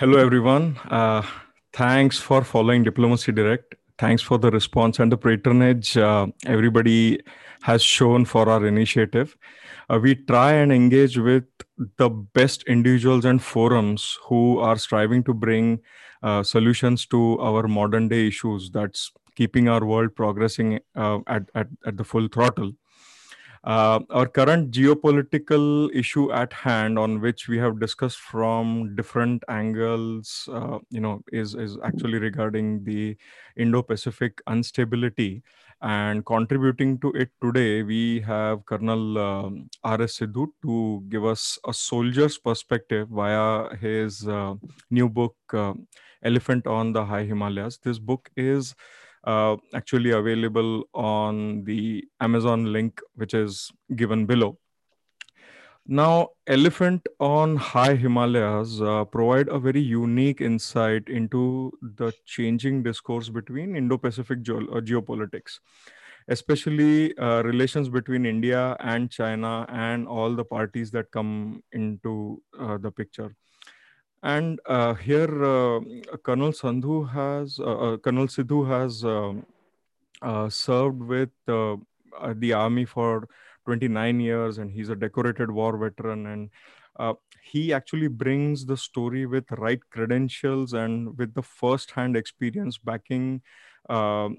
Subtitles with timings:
[0.00, 0.78] Hello, everyone.
[0.88, 1.20] Uh,
[1.74, 3.74] thanks for following Diplomacy Direct.
[3.98, 7.20] Thanks for the response and the patronage uh, everybody
[7.60, 9.36] has shown for our initiative.
[9.90, 11.44] Uh, we try and engage with
[11.98, 15.80] the best individuals and forums who are striving to bring
[16.22, 21.66] uh, solutions to our modern day issues that's keeping our world progressing uh, at, at,
[21.84, 22.72] at the full throttle.
[23.62, 30.48] Uh, our current geopolitical issue at hand, on which we have discussed from different angles,
[30.50, 33.16] uh, you know, is is actually regarding the
[33.56, 35.42] Indo-Pacific instability.
[35.82, 40.18] And contributing to it today, we have Colonel um, R.S.
[40.18, 44.54] Sidhu to give us a soldier's perspective via his uh,
[44.90, 45.72] new book, uh,
[46.22, 47.78] Elephant on the High Himalayas.
[47.78, 48.74] This book is
[49.24, 54.58] uh, actually available on the Amazon link, which is given below.
[55.86, 63.28] Now, Elephant on High Himalayas uh, provide a very unique insight into the changing discourse
[63.28, 65.58] between Indo-Pacific ge- uh, geopolitics,
[66.28, 72.78] especially uh, relations between India and China and all the parties that come into uh,
[72.78, 73.34] the picture.
[74.22, 75.80] And uh, here, uh,
[76.22, 79.46] Colonel Sandhu has, uh, uh, Colonel Sidhu has um,
[80.20, 81.76] uh, served with uh,
[82.34, 83.26] the army for
[83.64, 86.26] 29 years, and he's a decorated war veteran.
[86.26, 86.50] And
[87.42, 93.40] he actually brings the story with right credentials and with the first-hand experience backing
[93.88, 94.36] um,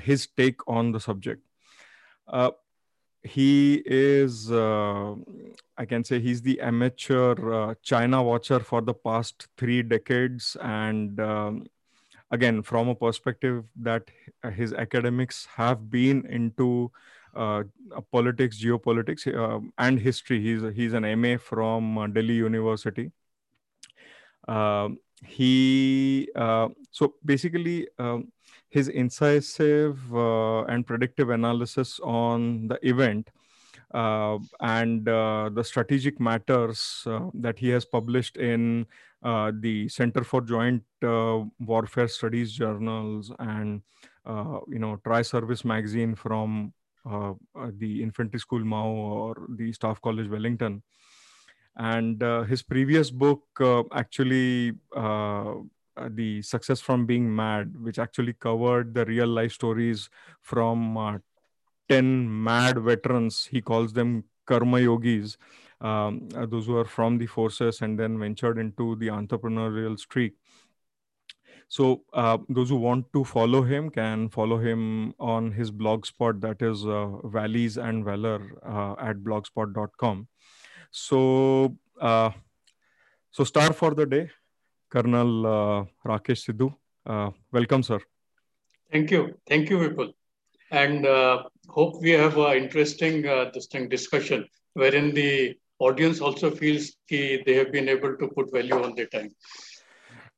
[0.00, 1.42] his take on the subject
[3.24, 5.14] he is uh,
[5.78, 10.56] i can say he's the amateur uh, china watcher for the past three decades.
[10.60, 11.66] And um,
[12.30, 14.10] again from a perspective that
[14.54, 16.90] his academics have been into
[17.34, 17.62] uh,
[18.12, 20.40] politics geopolitics uh, and history.
[20.40, 23.10] He's he's an ma from uh, delhi university.
[24.46, 28.30] Um, he uh, so basically um,
[28.74, 33.30] his incisive uh, and predictive analysis on the event
[33.94, 38.84] uh, and uh, the strategic matters uh, that he has published in
[39.22, 43.82] uh, the Center for Joint uh, Warfare Studies journals and
[44.68, 46.72] you know Tri-Service magazine from
[47.04, 50.82] the Infantry School Mhow or the Staff College Wellington.
[51.76, 53.42] And his previous book
[53.92, 54.72] actually
[55.96, 60.08] uh, the success from being mad which actually covered the real life stories
[60.40, 61.18] from uh,
[61.88, 63.46] 10 mad veterans.
[63.50, 65.36] He calls them karma yogis.
[65.80, 70.34] Um, uh, those who are from the forces and then ventured into the entrepreneurial streak.
[71.68, 76.62] So uh, those who want to follow him can follow him on his blogspot that
[76.62, 80.28] is uh, valleys and valor uh, at blogspot.com
[80.90, 84.30] so so star for the day
[84.94, 86.72] Colonel uh, Rakesh Sidhu.
[87.04, 87.98] Uh, welcome, sir.
[88.92, 89.36] Thank you.
[89.48, 90.12] Thank you, Vipul.
[90.70, 93.50] And uh, hope we have an interesting uh,
[93.88, 98.94] discussion wherein the audience also feels that they have been able to put value on
[98.94, 99.30] their time.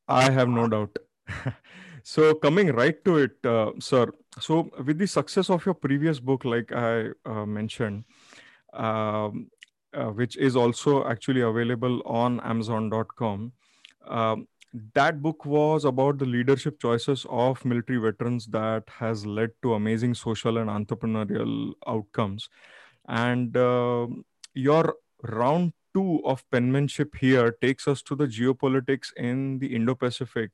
[0.07, 0.97] I have no doubt.
[2.03, 4.11] so coming right to it, uh, sir.
[4.39, 8.05] So with the success of your previous book, like I uh, mentioned,
[8.73, 9.51] um,
[9.93, 13.51] uh, which is also actually available on Amazon.com,
[14.07, 14.47] um,
[14.93, 20.13] that book was about the leadership choices of military veterans that has led to amazing
[20.13, 22.49] social and entrepreneurial outcomes.
[23.07, 24.07] And uh,
[24.53, 30.51] your round two of penmanship here takes us to the geopolitics in the indo-pacific.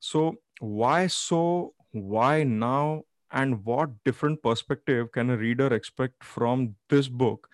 [0.00, 1.74] So why so?
[1.92, 3.02] Why now?
[3.30, 7.48] And what different perspective can a reader expect from this book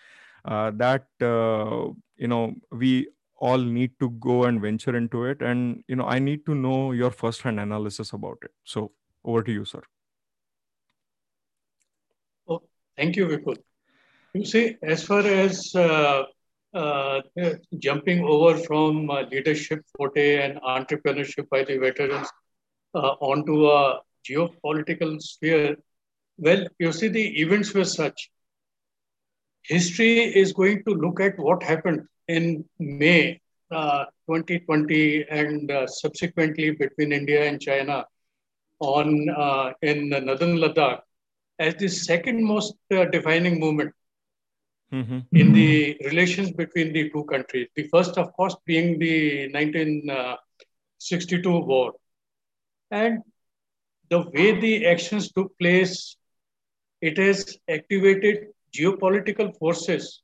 [0.44, 3.08] uh, that uh, you know we
[3.48, 5.42] all need to go and venture into it.
[5.50, 8.52] And you know i need to know your first hand analysis about it.
[8.64, 8.92] So
[9.24, 9.82] over to you sir.
[12.48, 12.62] Oh,
[12.96, 13.56] thank you vipul.
[14.34, 16.22] You see as far as uh,
[16.82, 17.20] uh,
[17.88, 22.30] jumping over from uh, leadership forte and entrepreneurship by the veterans
[22.94, 23.80] uh, onto a
[24.28, 25.76] geopolitical sphere
[26.46, 28.30] well you see the events were such.
[29.74, 30.14] History
[30.44, 33.40] is going to look at what happened in May
[33.70, 38.04] uh, 2020 and uh, subsequently between India and China
[38.80, 41.00] on uh, in northern Ladakh
[41.58, 43.92] as the second most uh, defining moment
[44.92, 45.20] mm-hmm.
[45.32, 47.68] in the relations between the two countries.
[47.76, 51.92] The first, of course, being the 1962 uh, war.
[52.90, 53.22] And
[54.10, 56.16] the way the actions took place,
[57.00, 60.22] it has activated geopolitical forces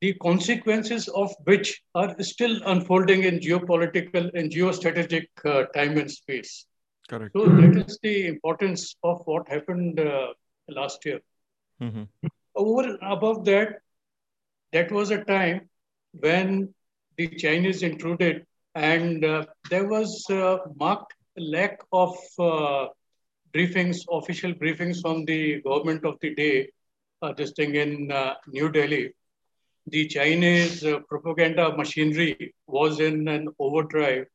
[0.00, 6.66] the consequences of which are still unfolding in geopolitical and geostrategic uh, time and space.
[7.08, 7.32] Correct.
[7.36, 10.28] So that is the importance of what happened uh,
[10.68, 11.20] last year.
[11.82, 12.04] Mm-hmm.
[12.54, 13.80] Over above that,
[14.72, 15.68] that was a time
[16.12, 16.72] when
[17.16, 20.24] the Chinese intruded, and uh, there was
[20.78, 22.86] marked lack of uh,
[23.52, 26.70] briefings, official briefings from the government of the day,
[27.22, 29.12] uh, this thing in uh, New Delhi
[29.90, 34.26] the Chinese uh, propaganda machinery was in an overdrive,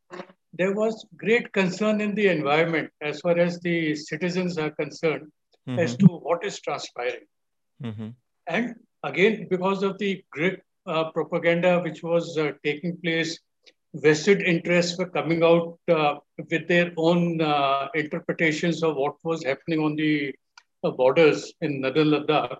[0.53, 5.31] there was great concern in the environment as far as the citizens are concerned
[5.67, 5.79] mm-hmm.
[5.79, 7.25] as to what is transpiring.
[7.83, 8.09] Mm-hmm.
[8.47, 13.39] And again, because of the great uh, propaganda which was uh, taking place,
[13.95, 16.15] vested interests were coming out uh,
[16.49, 20.33] with their own uh, interpretations of what was happening on the
[20.83, 22.57] uh, borders in Northern Ladakh.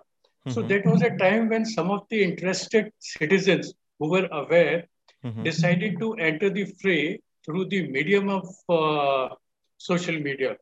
[0.48, 0.68] So mm-hmm.
[0.68, 4.86] that was a time when some of the interested citizens who were aware
[5.24, 5.42] mm-hmm.
[5.42, 9.34] decided to enter the fray through the medium of uh,
[9.78, 10.56] social media.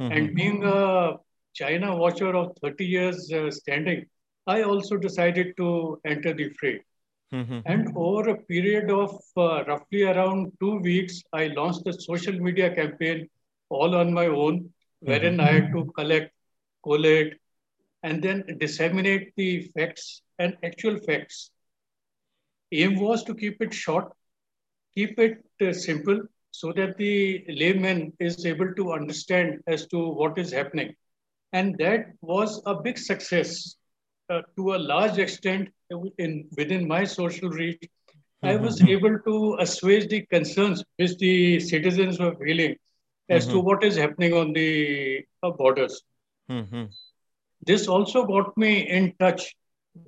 [0.00, 0.12] Mm-hmm.
[0.12, 1.16] And being a
[1.54, 4.06] China watcher of 30 years uh, standing,
[4.46, 6.80] I also decided to enter the fray.
[7.32, 7.60] Mm-hmm.
[7.64, 12.74] And over a period of uh, roughly around two weeks, I launched a social media
[12.74, 13.28] campaign
[13.68, 14.70] all on my own,
[15.00, 15.48] wherein mm-hmm.
[15.48, 16.32] I had to collect,
[16.82, 17.39] collate,
[18.02, 21.50] and then disseminate the facts and actual facts.
[22.72, 24.12] Aim was to keep it short,
[24.94, 26.20] keep it uh, simple,
[26.52, 30.94] so that the layman is able to understand as to what is happening.
[31.52, 33.76] And that was a big success
[34.28, 35.68] uh, to a large extent
[36.18, 37.80] in, within my social reach.
[37.82, 38.48] Mm-hmm.
[38.48, 42.76] I was able to assuage the concerns which the citizens were feeling
[43.28, 43.54] as mm-hmm.
[43.54, 46.02] to what is happening on the uh, borders.
[46.50, 46.84] Mm-hmm.
[47.66, 49.54] This also got me in touch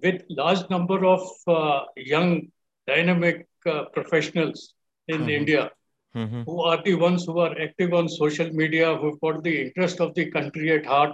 [0.03, 2.49] with large number of uh, young,
[2.87, 4.75] dynamic uh, professionals
[5.09, 5.31] in mm-hmm.
[5.31, 5.71] India
[6.15, 6.43] mm-hmm.
[6.43, 10.15] who are the ones who are active on social media, who've got the interest of
[10.15, 11.11] the country at heart,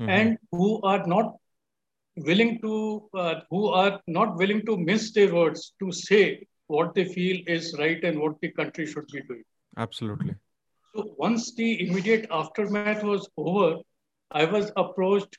[0.00, 0.08] mm-hmm.
[0.08, 1.34] and who are not
[2.16, 7.04] willing to, uh, who are not willing to mince their words to say what they
[7.04, 9.44] feel is right and what the country should be doing.
[9.76, 10.34] Absolutely.
[10.94, 13.76] So once the immediate aftermath was over,
[14.32, 15.38] I was approached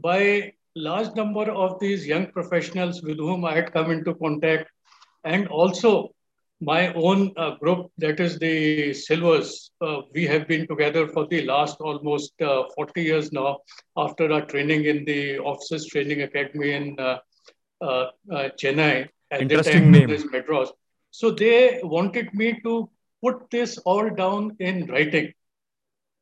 [0.00, 4.70] by large number of these young professionals with whom I had come into contact,
[5.24, 6.14] and also
[6.60, 9.70] my own uh, group, that is the Silvers.
[9.80, 13.58] Uh, we have been together for the last almost uh, 40 years now
[13.96, 17.18] after our training in the Officers Training Academy in uh,
[17.80, 17.86] uh,
[18.30, 19.08] uh, Chennai.
[19.30, 20.08] At Interesting name.
[20.08, 20.70] This Madras.
[21.12, 22.90] So they wanted me to
[23.22, 25.32] put this all down in writing.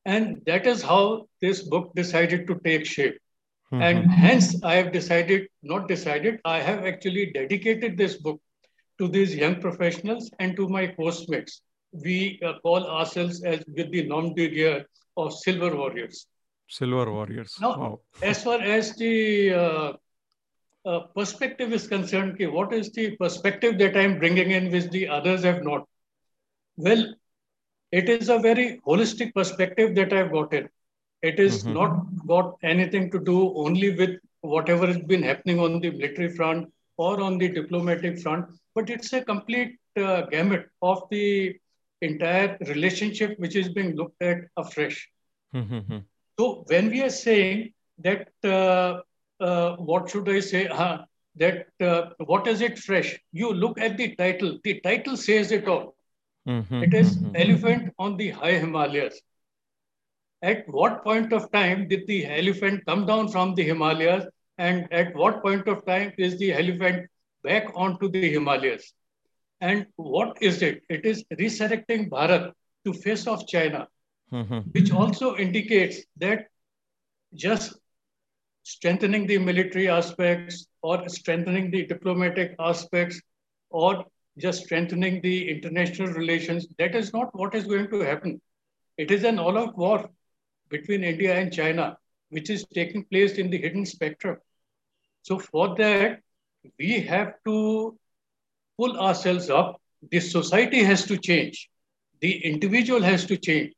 [0.05, 3.19] And that is how this book decided to take shape.
[3.73, 3.83] Mm-hmm.
[3.83, 8.41] And hence, I have decided, not decided, I have actually dedicated this book
[8.99, 11.61] to these young professionals and to my postmates.
[11.93, 14.87] We uh, call ourselves as with the nom de guerre
[15.17, 16.27] of Silver Warriors.
[16.69, 17.57] Silver Warriors.
[17.61, 18.01] Now, wow.
[18.23, 19.93] as far as the uh,
[20.87, 25.09] uh, perspective is concerned, okay, what is the perspective that I'm bringing in which the
[25.09, 25.87] others have not?
[26.77, 27.15] Well,
[27.93, 30.69] it is a very holistic perspective that I've gotten.
[31.23, 31.75] It is mm-hmm.
[31.75, 36.73] not got anything to do only with whatever has been happening on the military front
[36.97, 41.57] or on the diplomatic front, but it's a complete uh, gamut of the
[42.03, 45.09] entire relationship which is being looked at afresh.
[45.55, 45.99] Mm-hmm.
[46.39, 49.01] So when we are saying that, uh,
[49.41, 50.69] uh, what should I say?
[50.79, 51.05] Uh,
[51.37, 53.17] that uh, what is it fresh?
[53.31, 54.59] You look at the title.
[54.65, 55.95] The title says it all.
[56.49, 56.83] Mm-hmm.
[56.83, 57.37] It is mm-hmm.
[57.37, 59.21] elephant on the high Himalayas
[60.43, 64.25] at what point of time did the elephant come down from the Himalayas
[64.57, 67.09] and at what point of time is the elephant
[67.43, 68.93] back onto the Himalayas?
[69.61, 70.83] And what is it?
[70.89, 72.53] It is resurrecting Bharat
[72.85, 73.89] to face off China,
[74.33, 74.59] mm-hmm.
[74.71, 76.47] which also indicates that
[77.35, 77.77] just
[78.63, 83.21] strengthening the military aspects or strengthening the diplomatic aspects
[83.71, 84.05] or
[84.39, 88.41] just strengthening the international relations, that is not what is going to happen.
[88.97, 90.09] It is an all-out war
[90.69, 91.97] between India and China,
[92.31, 94.39] which is taking place in the hidden spectrum.
[95.23, 96.21] So for that,
[96.79, 97.99] we have to
[98.79, 99.81] pull ourselves up.
[100.11, 101.69] The society has to change.
[102.21, 103.75] The individual has to change.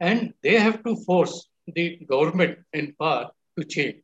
[0.00, 3.96] And they have to force the government in power to change.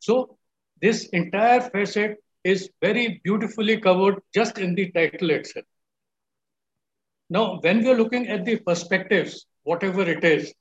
[0.00, 0.36] So
[0.80, 5.64] this entire facet is very beautifully covered just in the title itself.
[7.28, 10.52] Now, when we're looking at the perspectives, whatever it is,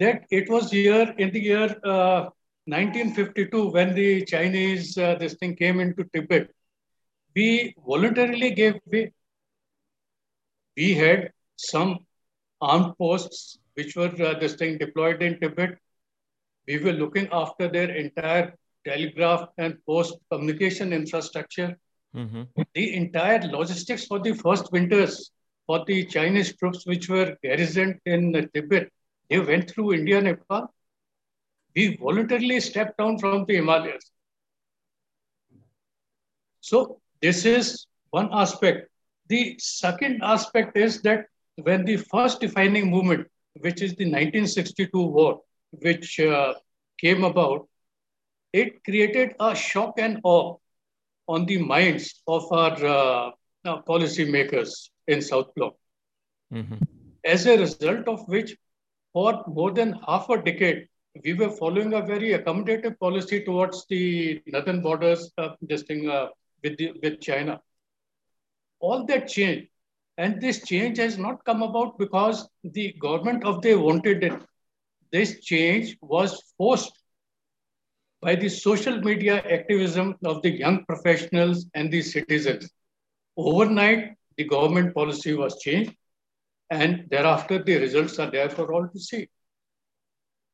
[0.00, 2.28] that it was here in the year uh,
[2.66, 6.50] 1952 when the Chinese uh, this thing came into Tibet,
[7.34, 9.12] we voluntarily gave way.
[10.76, 11.98] We had some
[12.60, 15.78] armed posts which were uh, this thing deployed in Tibet.
[16.66, 18.54] We were looking after their entire
[18.86, 21.76] telegraph and post communication infrastructure.
[22.14, 22.42] Mm-hmm.
[22.74, 25.30] The entire logistics for the first winters
[25.66, 28.90] for the Chinese troops which were garrisoned in Tibet,
[29.30, 30.74] they went through India, Nepal.
[31.74, 34.10] We voluntarily stepped down from the Himalayas.
[36.60, 38.90] So this is one aspect.
[39.28, 41.26] The second aspect is that
[41.62, 43.28] when the first defining movement,
[43.60, 46.54] which is the 1962 war, which uh,
[46.98, 47.68] came about,
[48.52, 50.56] it created a shock and awe
[51.28, 53.30] on the minds of our uh,
[53.64, 55.76] uh, policymakers in South Block.
[56.52, 56.78] Mm-hmm.
[57.24, 58.56] As a result of which,
[59.12, 60.88] for more than half a decade,
[61.24, 66.28] we were following a very accommodative policy towards the northern borders, uh, this thing uh,
[66.62, 67.60] with, the, with China.
[68.78, 69.68] All that changed.
[70.18, 74.40] And this change has not come about because the government of they wanted it.
[75.12, 76.92] This change was forced
[78.20, 82.70] by the social media activism of the young professionals and the citizens.
[83.36, 85.94] Overnight, the government policy was changed,
[86.70, 89.28] and thereafter the results are there for all to see.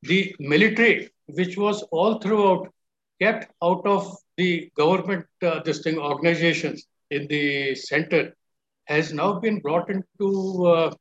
[0.03, 2.73] The military, which was all throughout
[3.21, 8.37] kept out of the government, uh, this thing, organizations in the center,
[8.85, 10.95] has now been brought into uh,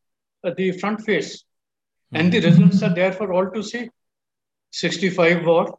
[0.58, 1.44] the front face.
[2.14, 2.46] And the hmm.
[2.46, 3.90] results are there for all to see.
[4.72, 5.78] 65 war,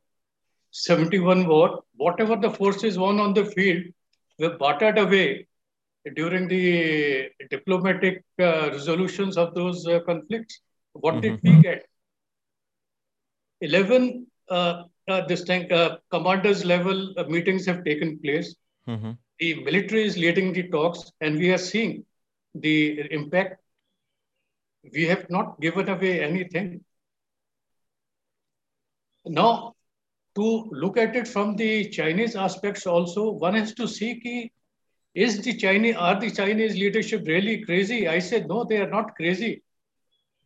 [0.70, 3.84] 71 war, whatever the forces won on the field
[4.38, 5.46] were battered away
[6.14, 10.60] during the diplomatic uh, resolutions of those uh, conflicts.
[10.92, 11.44] What mm-hmm.
[11.44, 11.86] did we get?
[13.60, 18.54] 11 uh, uh this tank, uh, commanders level uh, meetings have taken place.
[18.88, 19.12] Mm-hmm.
[19.38, 22.04] The military is leading the talks, and we are seeing
[22.54, 23.60] the impact.
[24.92, 26.84] We have not given away anything.
[29.24, 29.74] Now,
[30.36, 34.52] to look at it from the Chinese aspects also, one has to see ki,
[35.16, 38.06] is the Chinese, are the Chinese leadership really crazy?
[38.06, 39.62] I said, no, they are not crazy.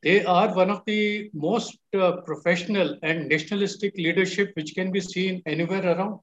[0.02, 5.42] They are one of the most uh, professional and nationalistic leadership which can be seen
[5.44, 6.20] anywhere around.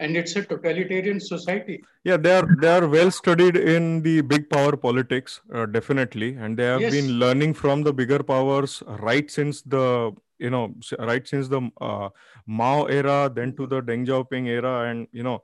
[0.00, 1.82] And it's a totalitarian society.
[2.04, 6.56] Yeah, they are they are well studied in the big power politics, uh, definitely, and
[6.56, 6.92] they have yes.
[6.94, 12.08] been learning from the bigger powers right since the you know right since the uh,
[12.46, 15.42] Mao era, then to the Deng Xiaoping era, and you know,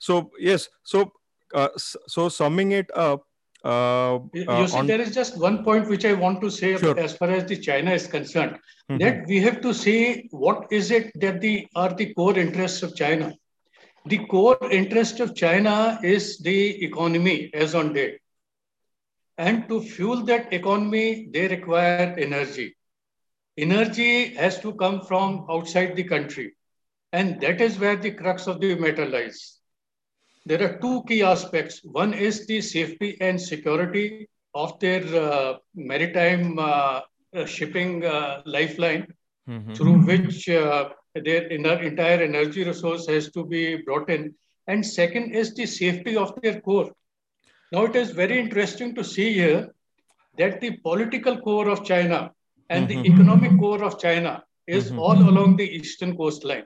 [0.00, 1.12] so yes, so
[1.54, 3.24] uh, so summing it up.
[3.64, 6.98] Uh, you uh, see, there is just one point which I want to say sure.
[6.98, 8.58] as far as the China is concerned.
[8.90, 8.98] Mm-hmm.
[8.98, 12.96] That we have to see what is it that the are the core interests of
[12.96, 13.32] China.
[14.06, 18.18] The core interest of China is the economy as on date.
[19.38, 22.76] And to fuel that economy, they require energy.
[23.56, 26.54] Energy has to come from outside the country.
[27.12, 29.58] And that is where the crux of the matter lies.
[30.44, 31.80] There are two key aspects.
[31.84, 37.00] One is the safety and security of their uh, maritime uh,
[37.34, 39.06] uh shipping uh, lifeline,
[39.48, 39.72] mm-hmm.
[39.74, 44.34] through which uh, their entire energy resource has to be brought in.
[44.66, 46.90] And second is the safety of their core.
[47.72, 49.74] Now, it is very interesting to see here
[50.38, 52.32] that the political core of China
[52.68, 53.02] and mm-hmm.
[53.02, 54.98] the economic core of China is mm-hmm.
[54.98, 56.64] all along the eastern coastline.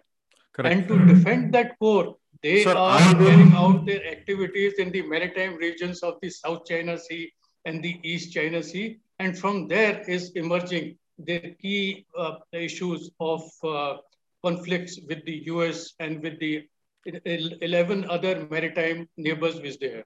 [0.53, 0.75] Correct.
[0.75, 5.57] And to defend that core, they Sir, are carrying out their activities in the maritime
[5.57, 7.33] regions of the South China Sea
[7.65, 8.99] and the East China Sea.
[9.19, 13.97] And from there is emerging the key uh, issues of uh,
[14.45, 16.69] conflicts with the US and with the
[17.05, 20.05] 11 other maritime neighbors which they have.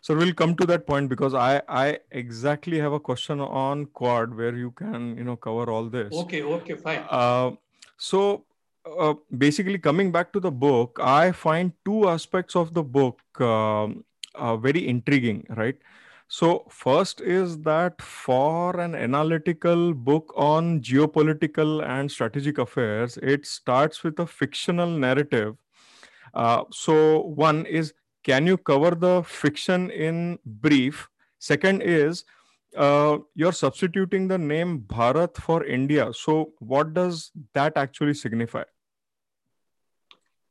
[0.00, 4.34] So we'll come to that point because I I exactly have a question on Quad
[4.36, 6.12] where you can you know cover all this.
[6.22, 7.04] Okay, okay, fine.
[7.08, 7.52] Uh,
[7.96, 8.44] so
[8.84, 13.88] uh, basically, coming back to the book, I find two aspects of the book uh,
[14.34, 15.76] uh, very intriguing, right?
[16.28, 24.02] So, first is that for an analytical book on geopolitical and strategic affairs, it starts
[24.02, 25.56] with a fictional narrative.
[26.34, 27.92] Uh, so, one is
[28.24, 31.08] can you cover the fiction in brief?
[31.38, 32.24] Second is
[32.76, 36.12] uh, you're substituting the name Bharat for India.
[36.12, 38.64] So, what does that actually signify?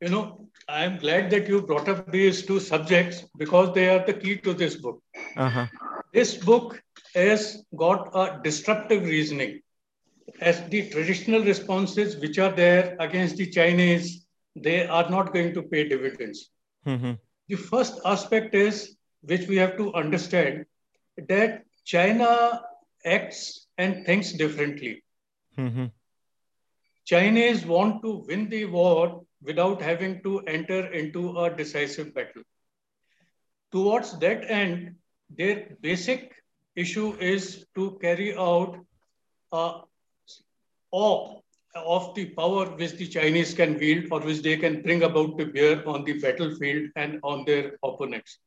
[0.02, 4.14] You know, I'm glad that you brought up these two subjects because they are the
[4.14, 5.02] key to this book.
[5.38, 5.68] Uh-huh.
[6.14, 6.82] This book
[7.14, 9.62] has got a disruptive reasoning.
[10.40, 14.26] As the traditional responses which are there against the Chinese,
[14.56, 16.50] they are not going to pay dividends.
[16.86, 17.14] Mm-hmm.
[17.48, 20.66] The first aspect is, which we have to understand,
[21.28, 22.62] that China
[23.06, 25.04] acts and thinks differently.
[25.58, 25.86] Mm-hmm.
[27.06, 32.44] Chinese want to win the war without having to enter into a decisive battle.
[33.72, 34.96] Towards that end,
[35.30, 36.36] their basic
[36.76, 38.78] issue is to carry out
[39.52, 39.82] a
[40.92, 41.40] awe
[41.76, 45.46] of the power which the Chinese can wield or which they can bring about to
[45.46, 48.40] bear on the battlefield and on their opponents.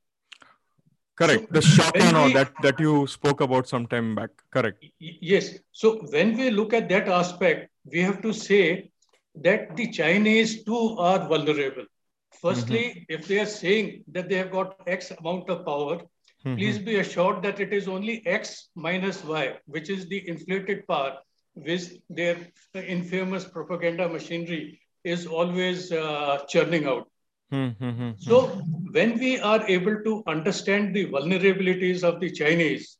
[1.16, 1.52] Correct.
[1.52, 1.60] The
[1.94, 4.30] we, that, that you spoke about some time back.
[4.50, 4.84] Correct.
[4.98, 5.58] Yes.
[5.70, 8.90] So when we look at that aspect, we have to say
[9.36, 11.84] that the Chinese too are vulnerable.
[12.40, 13.02] Firstly, mm-hmm.
[13.08, 16.56] if they are saying that they have got X amount of power, mm-hmm.
[16.56, 21.18] please be assured that it is only X minus Y, which is the inflated power,
[21.54, 22.36] which their
[22.74, 27.08] infamous propaganda machinery is always uh, churning out.
[27.54, 28.10] Mm-hmm.
[28.18, 28.46] So,
[28.90, 32.96] when we are able to understand the vulnerabilities of the Chinese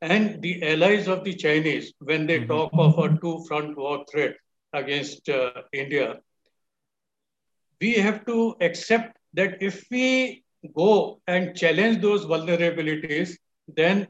[0.00, 2.52] and the allies of the Chinese when they mm-hmm.
[2.52, 4.36] talk of a two front war threat
[4.72, 6.20] against uh, India,
[7.80, 10.44] we have to accept that if we
[10.76, 13.36] go and challenge those vulnerabilities,
[13.66, 14.06] then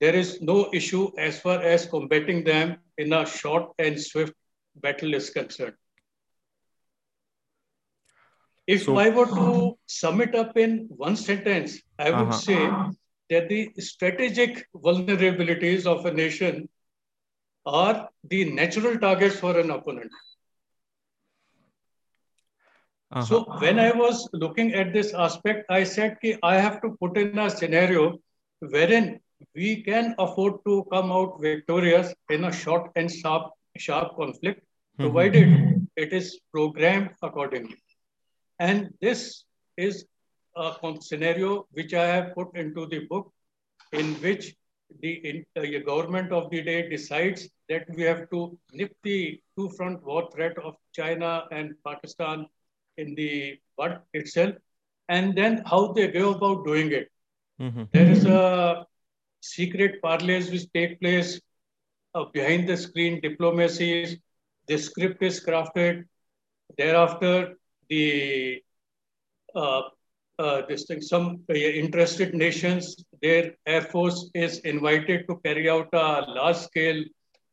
[0.00, 4.34] there is no issue as far as combating them in a short and swift
[4.76, 5.74] battle is concerned.
[8.66, 12.32] If so, I were to sum it up in one sentence, I would uh-huh.
[12.32, 12.70] say
[13.30, 16.68] that the strategic vulnerabilities of a nation
[17.64, 20.10] are the natural targets for an opponent.
[23.12, 23.24] Uh-huh.
[23.24, 27.16] So when I was looking at this aspect, I said that I have to put
[27.16, 28.18] in a scenario
[28.58, 29.20] wherein
[29.54, 35.02] we can afford to come out victorious in a short and sharp, sharp conflict, mm-hmm.
[35.04, 37.76] provided it is programmed accordingly.
[38.58, 39.44] And this
[39.76, 40.06] is
[40.56, 43.32] a scenario which I have put into the book,
[43.92, 44.54] in which
[45.00, 49.40] the, in, uh, the government of the day decides that we have to nip the
[49.58, 52.46] two-front war threat of China and Pakistan
[52.96, 54.54] in the bud itself,
[55.08, 57.10] and then how they go about doing it.
[57.60, 57.84] Mm-hmm.
[57.92, 58.86] There is a
[59.40, 61.40] secret parlays which take place
[62.14, 64.18] uh, behind the screen diplomacies.
[64.68, 66.04] The script is crafted.
[66.78, 67.56] Thereafter,
[67.88, 68.62] the
[69.54, 69.82] uh,
[70.38, 75.88] uh, this thing, some uh, interested nations, their air force is invited to carry out
[75.94, 77.04] a large-scale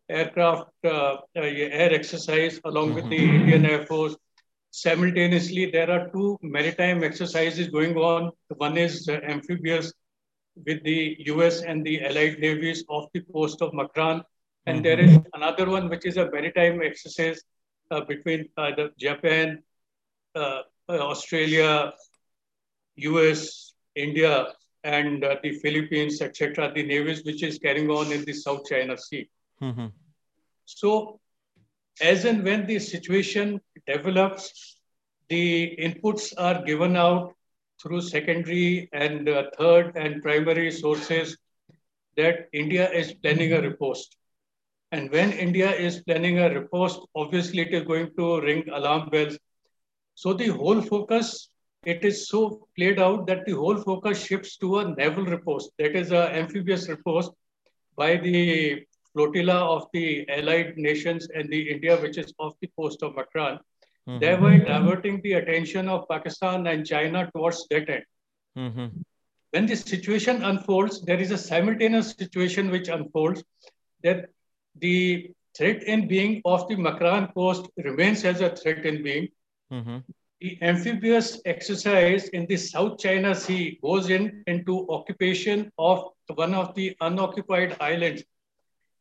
[0.10, 3.36] aircraft uh, uh, air exercise along with the mm-hmm.
[3.36, 4.15] Indian Air Force.
[4.72, 8.32] Simultaneously, there are two maritime exercises going on.
[8.58, 9.93] One is amphibious
[10.65, 14.24] with the US and the allied navies off the coast of Makran.
[14.65, 14.84] And mm-hmm.
[14.84, 17.41] there is another one, which is a maritime exercise
[17.91, 19.63] uh, between the Japan,
[20.36, 21.93] uh, uh Australia,
[22.96, 24.48] US, India,
[24.84, 28.98] and uh, the Philippines, etc., the navies which is carrying on in the South China
[28.98, 29.30] Sea.
[29.62, 29.88] Mm-hmm.
[30.65, 31.19] So,
[32.02, 34.78] as and when the situation develops,
[35.30, 37.34] the inputs are given out
[37.82, 41.38] through secondary and uh, third and primary sources
[42.17, 44.15] that India is planning a riposte.
[44.91, 49.38] And when India is planning a riposte, obviously it is going to ring alarm bells.
[50.15, 51.49] So the whole focus,
[51.86, 55.71] it is so played out that the whole focus shifts to a naval riposte.
[55.80, 57.32] That is an amphibious riposte
[57.95, 63.04] by the flotilla of the allied nations and the India, which is off the coast
[63.04, 63.60] of Makran
[64.08, 64.19] mm-hmm.
[64.19, 68.04] thereby diverting the attention of Pakistan and China towards that end.
[68.58, 68.88] Mm-hmm.
[69.52, 73.43] When the situation unfolds, there is a simultaneous situation which unfolds
[74.04, 74.30] that
[74.80, 79.28] the threat in being of the Makran coast remains as a threat in being.
[79.74, 79.98] Mm-hmm.
[80.42, 86.76] The amphibious exercise in the South China Sea goes in into occupation of one of
[86.76, 88.24] the unoccupied islands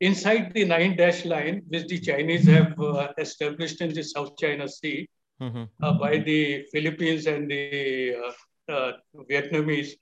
[0.00, 4.68] inside the nine dash line, which the Chinese have uh, established in the South China
[4.68, 5.08] Sea
[5.40, 5.64] mm-hmm.
[5.82, 8.92] uh, by the Philippines and the uh, uh
[9.30, 9.92] Vietnamese,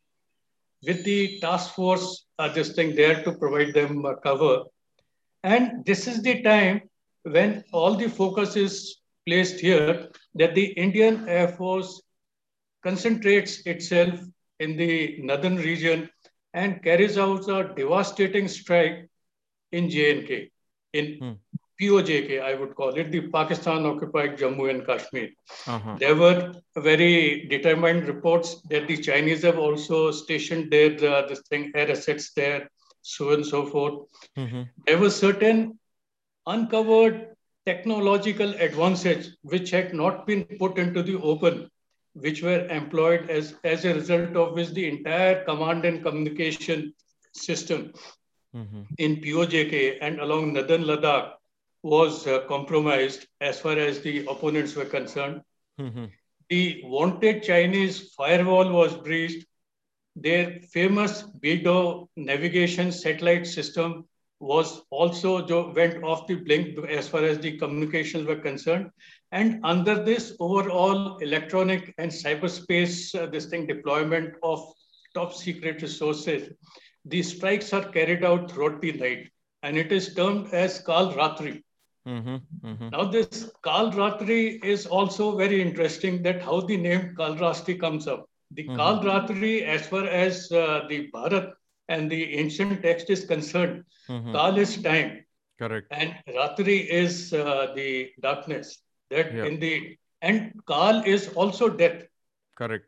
[0.87, 4.64] with the task force, uh, this thing there to provide them uh, cover.
[5.42, 6.83] And this is the time
[7.22, 12.02] when all the focus is placed here that the Indian Air Force
[12.83, 14.20] concentrates itself
[14.59, 16.09] in the northern region
[16.52, 19.09] and carries out a devastating strike
[19.72, 20.50] in JNK,
[20.92, 21.33] in hmm.
[21.80, 25.30] POJK, I would call it, the Pakistan occupied Jammu and Kashmir.
[25.66, 25.96] Uh-huh.
[25.98, 31.72] There were very determined reports that the Chinese have also stationed their uh, this thing,
[31.74, 32.68] air assets there,
[33.00, 34.09] so and so forth.
[34.37, 34.62] Mm-hmm.
[34.87, 35.78] There were certain
[36.46, 37.37] uncovered
[37.70, 41.68] technological advances which had not been put into the open
[42.14, 46.92] which were employed as, as a result of which the entire command and communication
[47.33, 47.92] system
[48.54, 48.83] mm-hmm.
[48.98, 51.35] in POJK and along northern Ladakh
[51.83, 55.40] was uh, compromised as far as the opponents were concerned.
[55.80, 56.06] Mm-hmm.
[56.48, 59.46] The wanted Chinese firewall was breached.
[60.16, 64.06] Their famous BeiDou navigation satellite system
[64.40, 68.90] was also went off the blink as far as the communications were concerned.
[69.33, 74.72] And under this overall electronic and cyberspace, uh, this thing deployment of
[75.14, 76.53] top secret resources,
[77.05, 79.29] these strikes are carried out throughout the night.
[79.62, 81.62] And it is termed as Kal Ratri.
[82.09, 82.88] Mm-hmm, mm-hmm.
[82.88, 88.09] Now, this Kal Ratri is also very interesting that how the name Kal Ratri comes
[88.09, 88.26] up.
[88.53, 88.76] The mm-hmm.
[88.76, 91.53] Kal Ratri, as far as uh, the Bharat
[91.90, 94.33] and the ancient text is concerned, mm-hmm.
[94.33, 95.24] Kal is time.
[95.59, 95.88] Correct.
[95.90, 98.79] And Ratri is uh, the darkness.
[99.11, 99.44] That yeah.
[99.44, 102.05] in the and Kal is also death.
[102.57, 102.87] Correct.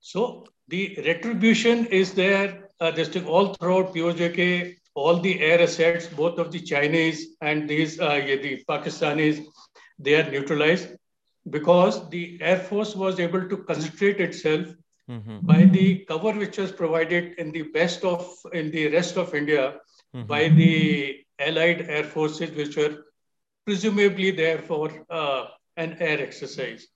[0.00, 2.68] So the retribution is there.
[2.80, 8.00] Uh, this all throughout POJK all the air assets, both of the Chinese and these
[8.00, 9.44] uh, the Pakistanis,
[9.98, 10.88] they are neutralized
[11.48, 14.66] because the Air Force was able to concentrate itself
[15.08, 15.38] mm-hmm.
[15.42, 19.76] by the cover which was provided in the best of in the rest of India
[20.14, 20.26] mm-hmm.
[20.26, 23.04] by the Allied Air Forces, which were
[23.64, 26.86] presumably there for uh, an air exercise.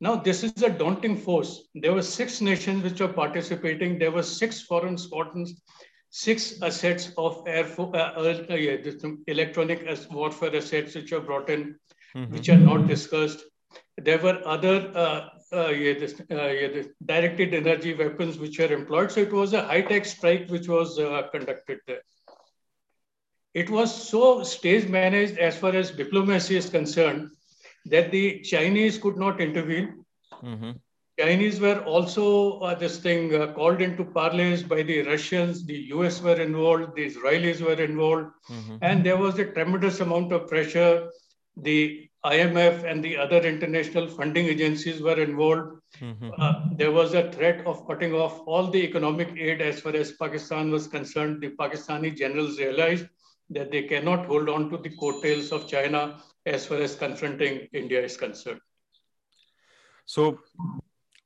[0.00, 1.68] Now, this is a daunting force.
[1.74, 3.98] There were six nations which were participating.
[3.98, 5.60] There were six foreign squadrons
[6.10, 8.76] six assets of air uh, uh, uh, yeah,
[9.26, 11.76] electronic warfare assets which were brought in,
[12.16, 12.32] mm-hmm.
[12.32, 13.44] which are not discussed.
[13.96, 19.10] There were other uh, uh, yeah, this, uh, directed energy weapons which were employed.
[19.10, 20.96] So it was a high-tech strike which was
[21.30, 22.02] conducted there.
[23.54, 27.30] It was so stage managed as far as diplomacy is concerned
[27.86, 30.04] that the Chinese could not intervene.
[30.42, 30.72] Mm-hmm.
[31.18, 36.20] Chinese were also uh, this thing uh, called into parleys by the Russians, the US
[36.22, 38.76] were involved, the Israelis were involved, mm-hmm.
[38.82, 41.10] and there was a tremendous amount of pressure.
[41.56, 45.80] The IMF and the other international funding agencies were involved.
[46.00, 46.30] Mm-hmm.
[46.36, 50.12] Uh, there was a threat of cutting off all the economic aid as far as
[50.12, 51.40] Pakistan was concerned.
[51.40, 53.06] The Pakistani generals realized
[53.50, 58.02] that they cannot hold on to the coattails of China as far as confronting India
[58.02, 58.60] is concerned.
[60.06, 60.40] So,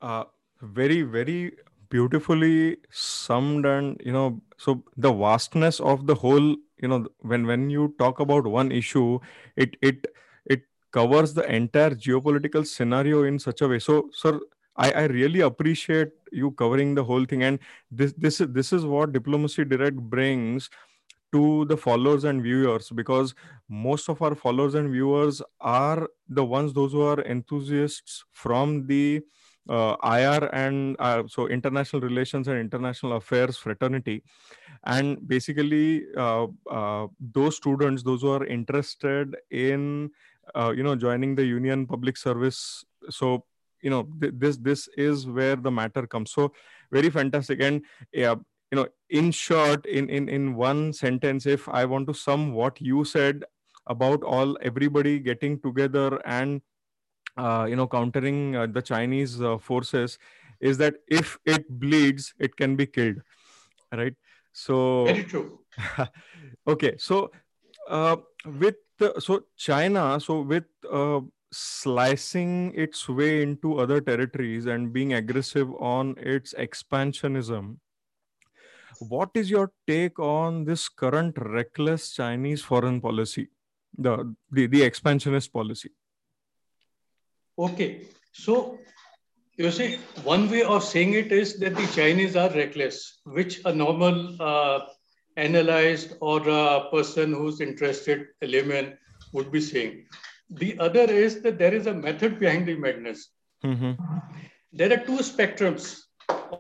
[0.00, 0.24] uh,
[0.60, 1.52] very very
[1.88, 7.68] beautifully summed and you know so the vastness of the whole you know when when
[7.68, 9.18] you talk about one issue
[9.56, 10.06] it it it
[10.92, 13.78] covers the entire geopolitical scenario in such a way.
[13.78, 14.40] So sir
[14.76, 17.42] I, I really appreciate you covering the whole thing.
[17.42, 17.58] And
[17.90, 20.70] this this is this is what diplomacy direct brings
[21.32, 23.34] to the followers and viewers because
[23.68, 29.22] most of our followers and viewers are the ones those who are enthusiasts from the
[29.68, 34.22] uh, IR and uh, so international relations and international affairs fraternity,
[34.84, 40.10] and basically uh, uh those students, those who are interested in
[40.54, 42.84] uh, you know joining the union public service.
[43.10, 43.44] So
[43.80, 46.32] you know th- this this is where the matter comes.
[46.32, 46.52] So
[46.90, 48.34] very fantastic and yeah
[48.72, 52.80] you know in short in in in one sentence if i want to sum what
[52.80, 53.44] you said
[53.86, 56.62] about all everybody getting together and
[57.36, 60.18] uh, you know countering uh, the chinese uh, forces
[60.60, 63.20] is that if it bleeds it can be killed
[63.92, 64.14] right
[64.52, 65.58] so very true
[66.66, 67.30] okay so
[67.88, 68.16] uh,
[69.02, 71.20] with so china so with uh,
[71.52, 77.76] slicing its way into other territories and being aggressive on its expansionism
[79.08, 83.48] what is your take on this current reckless chinese foreign policy?
[83.96, 85.90] The the, the expansionist policy.
[87.58, 88.78] Okay, so
[89.56, 93.74] you see, one way of saying it is that the Chinese are reckless, which a
[93.74, 94.80] normal uh,
[95.36, 98.96] analyst or a person who's interested, a layman,
[99.32, 100.06] would be saying.
[100.50, 103.28] The other is that there is a method behind the madness.
[103.64, 103.92] Mm-hmm.
[104.72, 106.02] There are two spectrums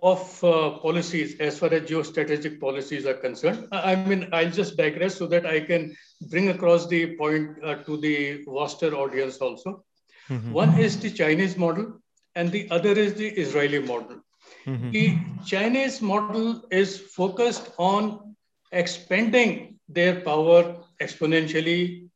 [0.02, 3.68] of uh, policies as far as geostrategic policies are concerned.
[3.72, 5.94] I mean, I'll just digress so that I can
[6.30, 9.84] bring across the point uh, to the vaster audience also.
[10.28, 10.52] Mm-hmm.
[10.52, 12.00] One is the Chinese model,
[12.34, 14.20] and the other is the Israeli model.
[14.66, 14.90] Mm-hmm.
[14.90, 18.31] The Chinese model is focused on
[18.72, 22.08] expanding their power exponentially,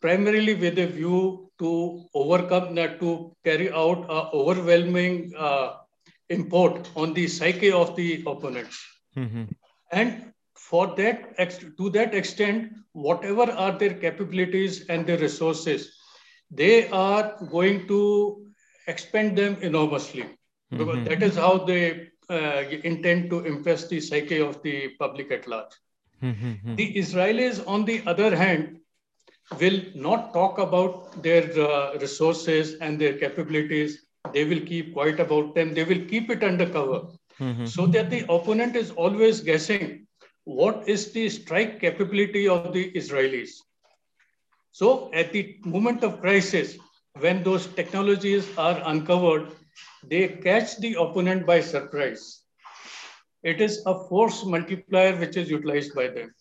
[0.00, 5.76] primarily with a view to overcome, that to carry out an overwhelming uh,
[6.28, 8.84] import on the psyche of the opponents.
[9.16, 9.44] Mm-hmm.
[9.92, 11.36] And for that,
[11.76, 15.96] to that extent, whatever are their capabilities and their resources,
[16.50, 18.46] they are going to
[18.86, 20.26] expand them enormously
[20.70, 21.04] because mm-hmm.
[21.04, 25.72] that is how they uh, intend to impress the psyche of the public at large.
[26.22, 26.76] Mm-hmm.
[26.76, 28.78] The Israelis, on the other hand,
[29.60, 34.06] will not talk about their uh, resources and their capabilities.
[34.32, 35.74] They will keep quiet about them.
[35.74, 37.02] They will keep it under cover
[37.40, 37.66] mm-hmm.
[37.66, 40.06] so that the opponent is always guessing
[40.44, 43.50] what is the strike capability of the Israelis.
[44.70, 46.78] So at the moment of crisis,
[47.18, 49.52] when those technologies are uncovered,
[50.02, 52.41] they catch the opponent by surprise.
[53.42, 56.34] It is a force multiplier which is utilized by them.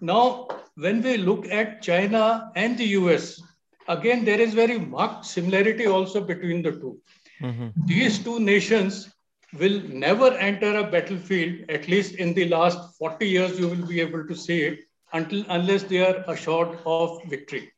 [0.00, 3.40] Now, when we look at China and the US,
[3.88, 7.00] again, there is very marked similarity also between the 2
[7.42, 7.68] mm-hmm.
[7.86, 9.10] These two nations
[9.58, 14.00] will never enter a battlefield, at least in the last 40 years, you will be
[14.00, 14.80] able to see it,
[15.12, 17.72] until, unless they are assured of victory.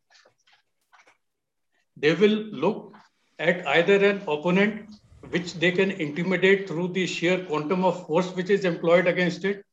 [1.96, 2.94] They will look
[3.38, 4.90] at either an opponent
[5.30, 9.64] which they can intimidate through the sheer quantum of force which is employed against it,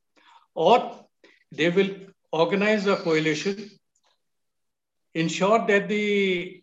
[0.56, 1.06] or
[1.52, 1.90] they will
[2.32, 3.70] organize a coalition,
[5.14, 6.62] ensure that the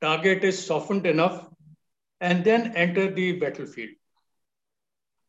[0.00, 1.48] target is softened enough,
[2.20, 3.90] and then enter the battlefield.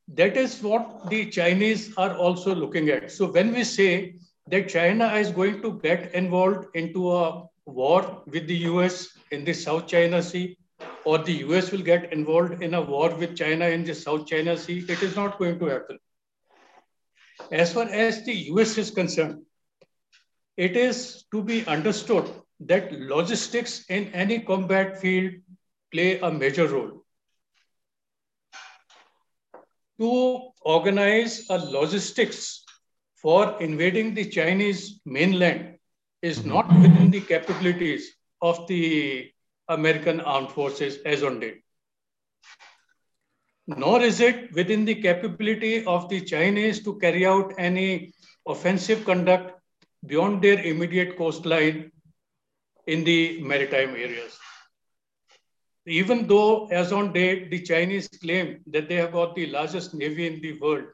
[0.08, 3.12] That is what the Chinese are also looking at.
[3.12, 4.16] So when we say
[4.48, 9.54] that China is going to get involved into a war with the US in the
[9.54, 10.58] South China Sea,
[11.06, 14.58] or the US will get involved in a war with China in the South China
[14.58, 16.00] Sea, it is not going to happen.
[17.52, 19.44] As far as the US is concerned,
[20.56, 22.30] it is to be understood
[22.62, 25.34] that logistics in any combat field
[25.92, 27.04] play a major role.
[30.00, 32.63] To organize a logistics
[33.16, 35.78] for invading the Chinese mainland
[36.22, 36.50] is mm-hmm.
[36.50, 39.33] not within the capabilities of the
[39.67, 41.62] American armed forces as on date.
[43.67, 48.13] Nor is it within the capability of the Chinese to carry out any
[48.45, 49.58] offensive conduct
[50.06, 51.91] beyond their immediate coastline
[52.88, 54.38] in the maritime areas.
[55.86, 60.28] Even though, as on date, the Chinese claim that they have got the largest navy
[60.28, 60.86] in the world,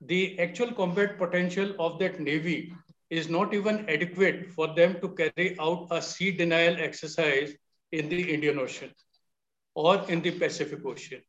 [0.00, 2.72] the actual combat potential of that navy
[3.10, 7.54] is not even adequate for them to carry out a sea denial exercise
[7.98, 8.90] in the Indian Ocean
[9.74, 11.22] or in the Pacific Ocean.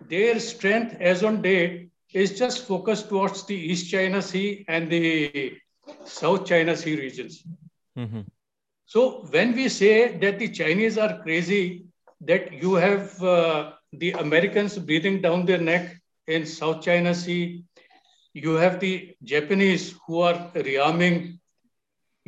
[0.00, 5.58] Their strength as on date is just focused towards the East China Sea and the
[6.04, 7.44] South China Sea regions.
[7.96, 8.20] Mm-hmm.
[8.86, 11.84] So when we say that the Chinese are crazy,
[12.22, 17.64] that you have uh, the Americans breathing down their neck in South China Sea,
[18.32, 21.38] you have the Japanese who are rearming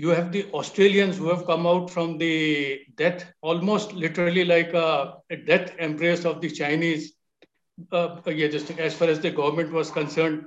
[0.00, 5.14] you have the Australians who have come out from the death, almost literally like a,
[5.30, 7.12] a death embrace of the Chinese.
[7.92, 10.46] Uh, yeah, just as far as the government was concerned,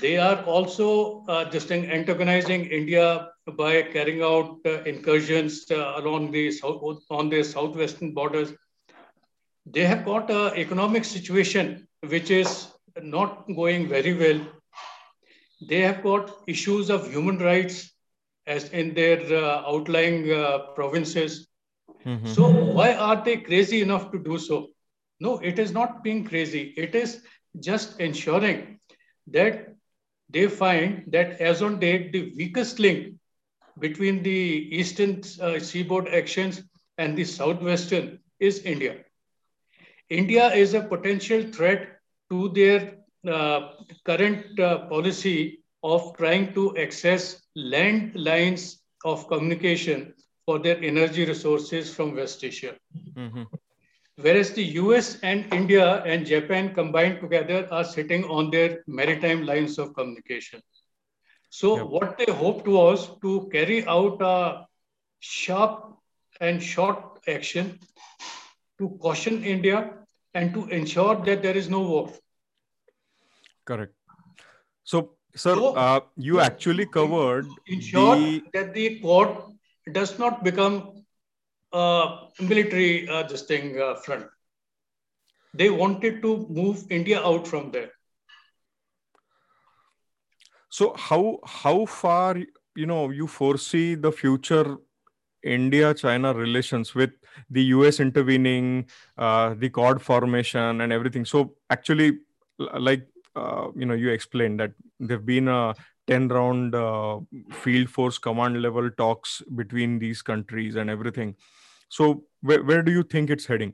[0.00, 6.50] they are also uh, just antagonizing India by carrying out uh, incursions uh, along the
[6.50, 8.52] south, on their southwestern borders.
[9.66, 12.66] They have got an economic situation which is
[13.00, 14.40] not going very well.
[15.68, 17.93] They have got issues of human rights
[18.46, 21.48] as in their uh, outlying uh, provinces.
[22.06, 22.34] Mm-hmm.
[22.34, 24.68] So why are they crazy enough to do so?
[25.20, 26.74] No, it is not being crazy.
[26.76, 27.22] It is
[27.60, 28.78] just ensuring
[29.28, 29.74] that
[30.30, 33.14] they find that as on date, the weakest link
[33.78, 36.62] between the eastern uh, seaboard actions
[36.98, 38.96] and the southwestern is India.
[40.10, 41.88] India is a potential threat
[42.30, 42.96] to their
[43.30, 43.70] uh,
[44.04, 50.14] current uh, policy of trying to access land lines of communication
[50.46, 52.74] for their energy resources from West Asia.
[53.16, 53.42] Mm-hmm.
[54.16, 59.78] Whereas the US and India and Japan combined together are sitting on their maritime lines
[59.78, 60.62] of communication.
[61.50, 61.86] So, yep.
[61.86, 64.66] what they hoped was to carry out a
[65.20, 65.96] sharp
[66.40, 67.78] and short action
[68.78, 69.90] to caution India
[70.34, 72.12] and to ensure that there is no war.
[73.64, 73.94] Correct.
[74.82, 77.46] So, Sir, so, uh, you actually covered.
[77.66, 78.42] In short, the...
[78.52, 79.54] that the Quad
[79.92, 81.04] does not become
[81.72, 84.26] a military uh, this thing uh, front.
[85.52, 87.90] They wanted to move India out from there.
[90.68, 92.36] So how how far
[92.76, 94.76] you know you foresee the future
[95.42, 97.10] India-China relations with
[97.50, 98.86] the US intervening,
[99.18, 101.24] uh, the Quad formation, and everything?
[101.24, 102.18] So actually,
[102.58, 105.74] like uh, you know, you explained that there've been a
[106.06, 107.18] 10 round uh,
[107.50, 111.34] field force command level talks between these countries and everything
[111.88, 113.72] so where, where do you think it's heading?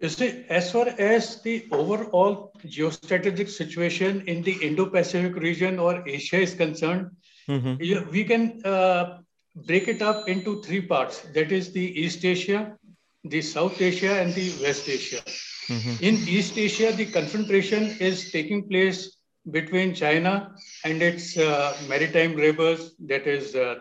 [0.00, 6.36] You see, as far as the overall geostrategic situation in the Indo-Pacific region or Asia
[6.36, 7.10] is concerned,
[7.48, 8.10] mm-hmm.
[8.10, 9.18] we can uh,
[9.56, 11.22] break it up into three parts.
[11.34, 12.76] That is the East Asia,
[13.24, 15.22] the South Asia, and the West Asia.
[15.68, 16.04] Mm-hmm.
[16.04, 19.16] In East Asia, the confrontation is taking place
[19.50, 20.54] between China
[20.84, 23.76] and its uh, maritime neighbors, that is uh,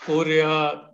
[0.00, 0.90] Korea,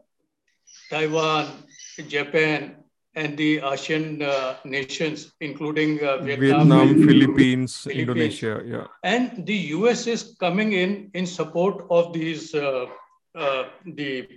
[0.91, 1.65] Taiwan,
[2.09, 2.77] Japan,
[3.17, 8.63] and the ASEAN uh, nations, including uh, Vietnam, Vietnam Philippines, Philippines, Indonesia.
[8.67, 8.87] Yeah.
[9.03, 12.87] And the US is coming in in support of these, uh,
[13.35, 14.29] uh the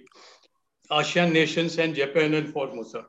[0.91, 3.05] ASEAN nations and Japan and Formosa.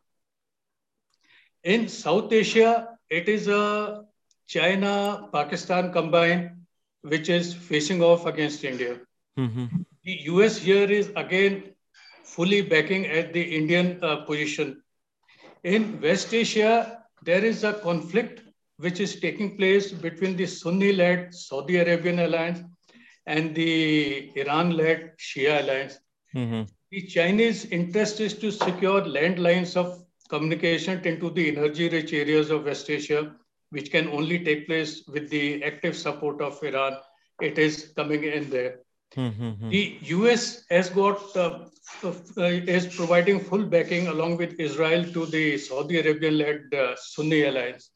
[1.75, 2.73] In South Asia,
[3.11, 4.05] it is a
[4.47, 6.51] China, Pakistan combined,
[7.03, 9.01] which is facing off against India.
[9.39, 9.67] Mm-hmm.
[10.05, 11.75] The US here is again
[12.25, 14.83] fully backing at the Indian uh, position
[15.65, 18.43] in West Asia, there is a conflict
[18.79, 22.61] which is taking place between the Sunni-led Saudi Arabian alliance
[23.27, 25.99] and the Iran-led Shia alliance.
[26.35, 26.63] Mm-hmm.
[26.91, 32.91] The Chinese interest is to secure landlines of communication into the energy-rich areas of West
[32.91, 33.35] Asia,
[33.71, 36.99] which can only take place with the active support of Iran.
[37.41, 38.81] It is coming in there.
[39.17, 39.71] Mm-hmm.
[39.71, 41.65] The US has got uh,
[42.05, 47.91] uh, is providing full backing along with Israel to the Saudi Arabian-led uh, Sunni alliance.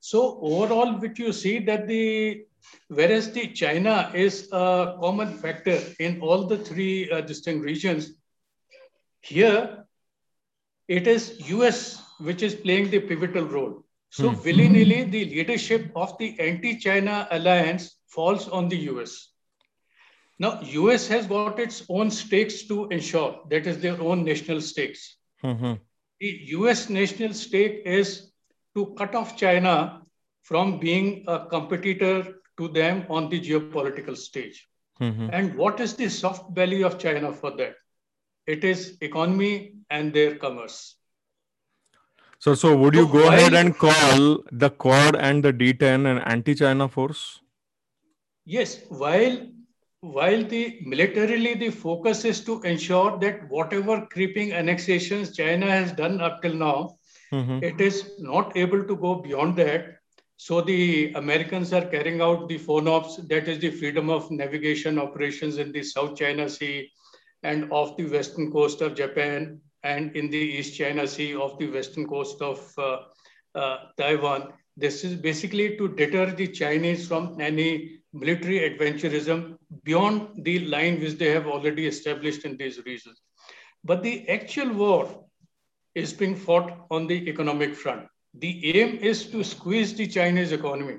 [0.00, 2.44] So overall, what you see that the
[2.88, 8.12] whereas the China is a common factor in all the three uh, distinct regions,
[9.20, 9.85] here
[10.88, 13.84] it is US which is playing the pivotal role.
[14.10, 14.42] So hmm.
[14.44, 19.32] willy-nilly, the leadership of the anti-China alliance falls on the US.
[20.38, 25.16] Now, US has got its own stakes to ensure, that is their own national stakes.
[25.42, 25.74] Mm-hmm.
[26.20, 28.30] The US national stake is
[28.74, 30.02] to cut off China
[30.42, 34.68] from being a competitor to them on the geopolitical stage.
[35.00, 35.28] Mm-hmm.
[35.32, 37.74] And what is the soft belly of China for that?
[38.46, 40.96] It is economy and their commerce.
[42.38, 46.18] So, so would you so go ahead and call the Quad and the D10 an
[46.18, 47.40] anti-China force?
[48.44, 49.38] Yes, while
[50.00, 56.20] while the militarily the focus is to ensure that whatever creeping annexations China has done
[56.20, 56.96] up till now,
[57.32, 57.64] mm-hmm.
[57.64, 59.96] it is not able to go beyond that.
[60.36, 65.56] So the Americans are carrying out the FONOPS, that is the freedom of navigation operations
[65.56, 66.90] in the South China Sea
[67.50, 71.68] and off the western coast of Japan and in the East China Sea off the
[71.78, 72.98] western coast of uh,
[73.54, 74.52] uh, Taiwan.
[74.76, 81.16] This is basically to deter the Chinese from any military adventurism beyond the line which
[81.18, 83.22] they have already established in these regions.
[83.84, 85.24] But the actual war
[85.94, 88.06] is being fought on the economic front.
[88.34, 90.98] The aim is to squeeze the Chinese economy.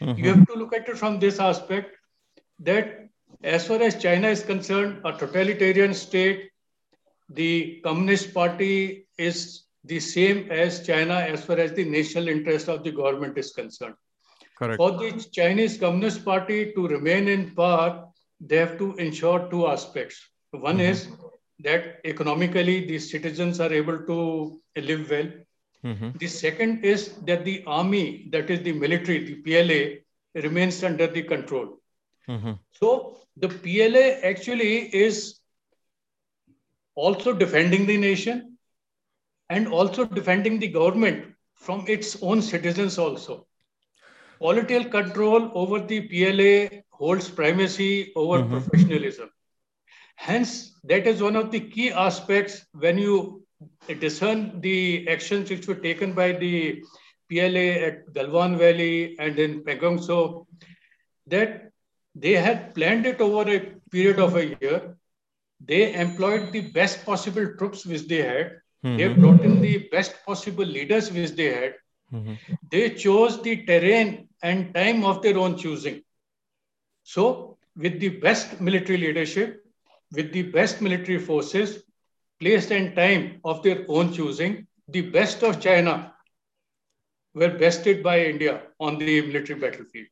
[0.00, 0.24] Mm-hmm.
[0.24, 1.96] You have to look at it from this aspect
[2.60, 3.05] that
[3.42, 6.50] as far as China is concerned, a totalitarian state,
[7.28, 12.82] the Communist Party is the same as China as far as the national interest of
[12.82, 13.94] the government is concerned.
[14.58, 14.76] Correct.
[14.78, 18.06] For the Chinese Communist Party to remain in power,
[18.40, 20.20] they have to ensure two aspects.
[20.50, 20.80] One mm-hmm.
[20.80, 21.08] is
[21.60, 25.30] that economically the citizens are able to live well.
[25.84, 26.10] Mm-hmm.
[26.18, 31.22] The second is that the army, that is the military, the PLA, remains under the
[31.22, 31.78] control.
[32.28, 32.52] Mm-hmm.
[32.72, 35.40] So the PLA actually is
[36.94, 38.58] also defending the nation
[39.48, 43.46] and also defending the government from its own citizens also
[44.38, 48.52] political control over the PLA holds primacy over mm-hmm.
[48.52, 49.30] professionalism.
[50.16, 53.44] Hence, that is one of the key aspects when you
[54.00, 56.82] discern the actions which were taken by the
[57.30, 60.46] PLA at Galwan Valley and in Pangong Tso,
[61.26, 61.70] that
[62.16, 63.60] they had planned it over a
[63.92, 64.96] period of a year.
[65.60, 68.52] They employed the best possible troops which they had.
[68.84, 68.96] Mm-hmm.
[68.96, 71.74] They brought in the best possible leaders which they had.
[72.12, 72.34] Mm-hmm.
[72.70, 76.02] They chose the terrain and time of their own choosing.
[77.02, 79.64] So, with the best military leadership,
[80.12, 81.82] with the best military forces,
[82.40, 86.14] place and time of their own choosing, the best of China
[87.34, 90.06] were bested by India on the military battlefield.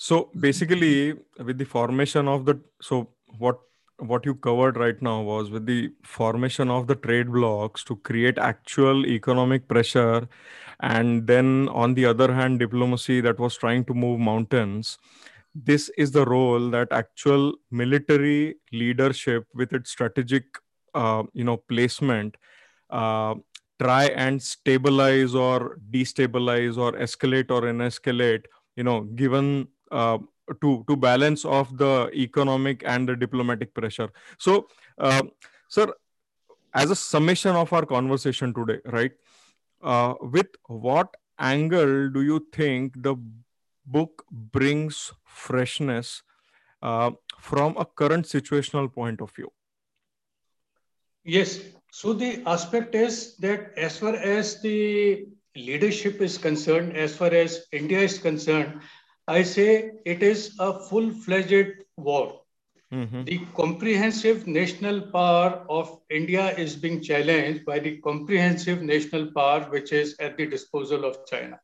[0.00, 3.58] So basically, with the formation of the so what
[3.98, 8.38] what you covered right now was with the formation of the trade blocks to create
[8.38, 10.28] actual economic pressure
[10.78, 14.98] and then on the other hand diplomacy that was trying to move mountains.
[15.52, 20.44] This is the role that actual military leadership with its strategic
[20.94, 22.36] uh, you know placement
[22.90, 23.34] uh,
[23.80, 28.44] try and stabilize or destabilize or escalate or escalate
[28.76, 30.18] you know given uh,
[30.60, 34.08] to to balance of the economic and the diplomatic pressure.
[34.38, 34.68] So
[34.98, 35.22] uh,
[35.68, 35.92] sir
[36.74, 39.12] as a summation of our conversation today right
[39.82, 43.16] uh, with what angle do you think the
[43.86, 46.22] book brings freshness
[46.82, 49.50] uh, from a current situational point of view?
[51.24, 51.60] Yes.
[51.90, 55.26] So the aspect is that as far as the
[55.58, 58.80] leadership is concerned as far as india is concerned
[59.28, 62.40] I say it is a full fledged war.
[62.92, 63.24] Mm-hmm.
[63.24, 69.92] The comprehensive national power of India is being challenged by the comprehensive national power which
[69.92, 71.60] is at the disposal of China.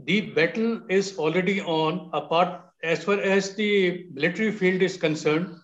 [0.00, 2.10] The battle is already on.
[2.12, 5.54] Apart, as far as the military field is concerned,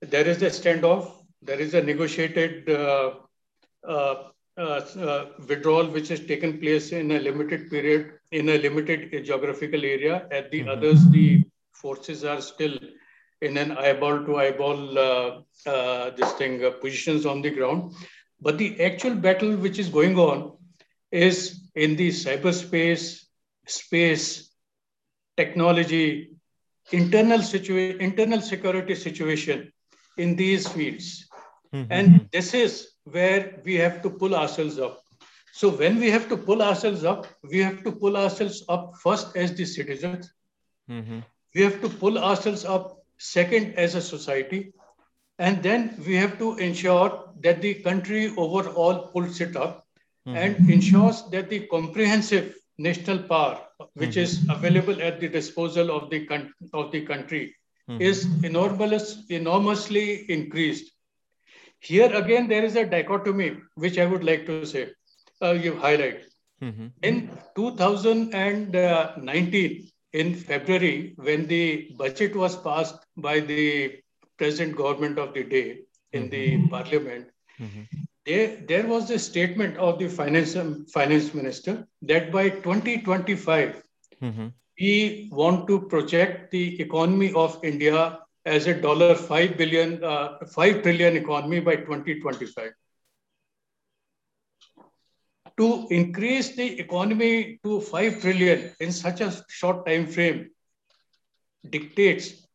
[0.00, 1.12] there is a standoff,
[1.42, 3.12] there is a negotiated uh,
[3.86, 4.14] uh,
[4.56, 10.26] withdrawal which has taken place in a limited period, in a limited geographical area.
[10.30, 10.68] At the mm-hmm.
[10.70, 12.78] others, the forces are still
[13.40, 17.94] in an eyeball to eyeball uh, uh this thing uh, positions on the ground.
[18.40, 20.56] But the actual battle which is going on
[21.10, 23.24] is in the cyberspace,
[23.66, 24.50] space,
[25.36, 26.32] technology,
[26.90, 29.72] internal situation, internal security situation
[30.18, 31.28] in these fields.
[31.74, 31.92] Mm-hmm.
[31.92, 35.02] And this is where we have to pull ourselves up.
[35.52, 39.36] So when we have to pull ourselves up, we have to pull ourselves up first
[39.36, 40.32] as the citizens.
[40.90, 41.20] Mm-hmm.
[41.54, 44.72] We have to pull ourselves up second as a society.
[45.38, 49.86] And then we have to ensure that the country overall pulls it up
[50.26, 50.36] mm-hmm.
[50.36, 53.60] and ensures that the comprehensive national power,
[53.94, 54.20] which mm-hmm.
[54.20, 57.54] is available at the disposal of the, con- of the country,
[57.88, 58.00] mm-hmm.
[58.00, 60.92] is enormous, enormously increased
[61.82, 64.92] here again, there is a dichotomy which I would like to say,
[65.42, 66.26] uh, you highlight.
[66.62, 66.86] Mm-hmm.
[67.02, 73.98] In 2019, in February, when the budget was passed by the
[74.38, 75.80] present government of the day
[76.12, 76.30] in mm-hmm.
[76.30, 77.26] the parliament,
[77.60, 77.82] mm-hmm.
[78.26, 80.56] there, there was a statement of the finance,
[80.92, 83.82] finance minister that by 2025,
[84.22, 84.46] mm-hmm.
[84.78, 90.82] we want to project the economy of India as a dollar 5 billion, uh, 5
[90.82, 92.72] trillion economy by 2025.
[95.58, 100.50] To increase the economy to 5 trillion in such a short time frame
[101.68, 102.46] dictates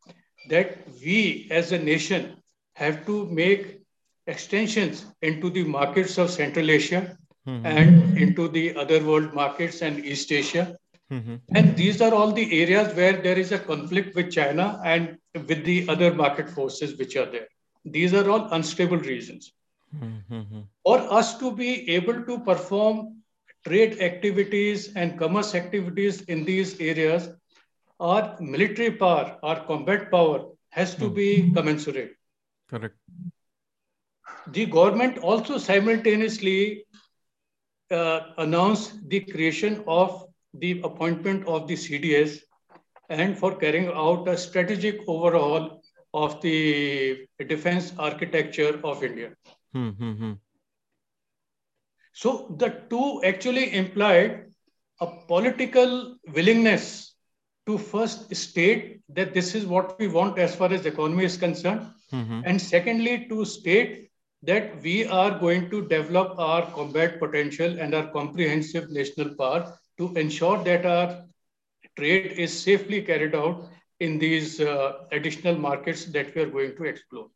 [0.48, 2.42] that we as a nation
[2.74, 3.80] have to make
[4.26, 7.16] extensions into the markets of Central Asia
[7.46, 7.64] mm-hmm.
[7.64, 10.76] and into the other world markets and East Asia
[11.10, 11.36] Mm-hmm.
[11.54, 15.16] And these are all the areas where there is a conflict with China and
[15.46, 17.48] with the other market forces which are there.
[17.84, 19.52] These are all unstable regions.
[19.96, 20.60] Mm-hmm.
[20.84, 23.22] For us to be able to perform
[23.66, 27.28] trade activities and commerce activities in these areas,
[28.00, 31.14] our military power, our combat power has to mm-hmm.
[31.14, 32.14] be commensurate.
[32.68, 32.94] Correct.
[34.48, 36.84] The government also simultaneously
[37.90, 40.24] uh, announced the creation of
[40.54, 42.40] the appointment of the CDS
[43.08, 45.82] and for carrying out a strategic overhaul
[46.14, 49.30] of the defense architecture of India.
[49.74, 50.32] Mm-hmm.
[52.12, 54.46] So the two actually implied
[55.00, 57.14] a political willingness
[57.66, 61.86] to first state that this is what we want as far as economy is concerned,
[62.12, 62.40] mm-hmm.
[62.44, 64.10] and secondly to state
[64.42, 70.14] that we are going to develop our combat potential and our comprehensive national power to
[70.14, 71.24] ensure that our
[71.98, 73.68] trade is safely carried out
[74.00, 77.28] in these uh, additional markets that we are going to explore.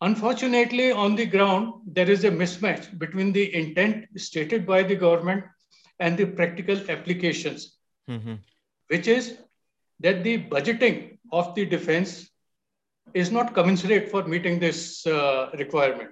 [0.00, 5.44] Unfortunately, on the ground, there is a mismatch between the intent stated by the government
[6.00, 7.78] and the practical applications,
[8.10, 8.34] mm-hmm.
[8.88, 9.38] which is
[10.00, 12.28] that the budgeting of the defense
[13.14, 16.10] is not commensurate for meeting this uh, requirement.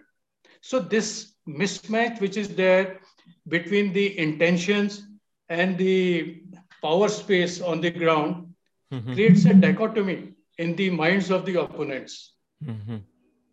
[0.60, 3.00] So this mismatch which is there
[3.48, 5.02] between the intentions
[5.48, 6.42] and the
[6.82, 8.54] power space on the ground
[8.92, 9.14] mm-hmm.
[9.14, 12.34] creates a dichotomy in the minds of the opponents.
[12.64, 12.96] Mm-hmm.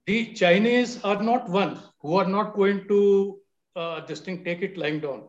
[0.05, 3.39] The Chinese are not one who are not going to
[3.75, 5.23] uh, this thing take it lying down.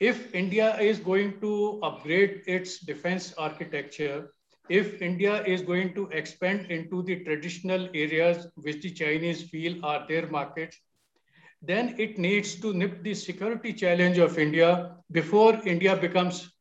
[0.00, 4.30] If India is going to upgrade its defense architecture,
[4.68, 10.06] if India is going to expand into the traditional areas which the Chinese feel are
[10.06, 10.78] their markets,
[11.62, 16.52] then it needs to nip the security challenge of India before India becomes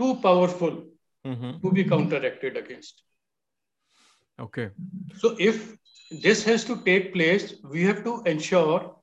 [0.00, 0.82] too powerful
[1.26, 1.52] mm-hmm.
[1.60, 3.02] to be counteracted against.
[4.40, 4.70] Okay.
[5.18, 5.76] So if
[6.10, 8.96] this has to take place, we have to ensure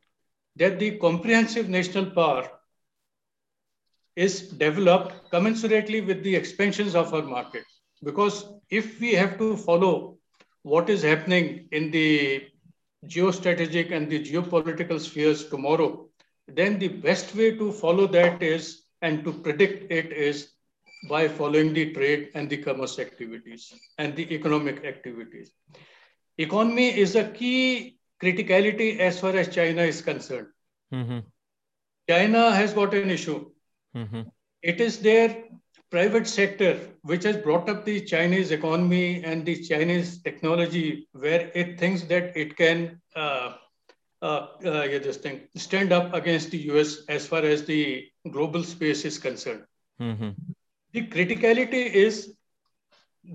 [0.56, 2.50] that the comprehensive national power
[4.16, 7.64] is developed commensurately with the expansions of our market.
[8.04, 10.18] Because if we have to follow
[10.64, 12.48] what is happening in the
[13.06, 16.10] geostrategic and the geopolitical spheres tomorrow,
[16.48, 20.54] then the best way to follow that is and to predict it is
[21.10, 25.52] by following the trade and the commerce activities and the economic activities.
[26.38, 30.48] Economy is a key criticality as far as China is concerned.
[30.94, 31.20] Mm-hmm.
[32.10, 33.50] China has got an issue.
[33.96, 34.22] Mm-hmm.
[34.62, 35.44] It is their
[35.90, 41.80] private sector which has brought up the Chinese economy and the Chinese technology, where it
[41.80, 43.54] thinks that it can uh,
[44.22, 48.64] uh, uh, yeah, this thing stand up against the US as far as the global
[48.64, 49.64] space is concerned.
[50.02, 50.30] Mm-hmm.
[50.98, 52.34] The criticality is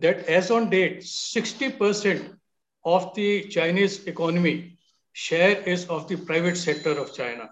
[0.00, 2.36] that as on date, 60%
[2.84, 4.78] of the Chinese economy
[5.12, 7.50] share is of the private sector of China.